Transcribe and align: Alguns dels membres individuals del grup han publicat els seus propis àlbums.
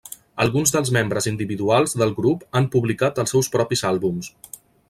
Alguns 0.45 0.71
dels 0.75 0.89
membres 0.95 1.29
individuals 1.33 1.95
del 2.03 2.15
grup 2.23 2.47
han 2.61 2.71
publicat 2.77 3.25
els 3.25 3.37
seus 3.37 3.55
propis 3.59 3.89
àlbums. 3.95 4.35